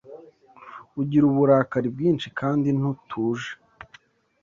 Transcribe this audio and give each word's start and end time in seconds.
Ugira 1.01 1.25
uburakari 1.31 1.87
bwinshi 1.95 2.27
kandi 2.39 2.67
ntutuje. 2.77 3.51